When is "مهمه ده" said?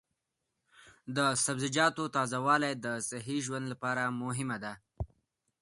4.23-4.73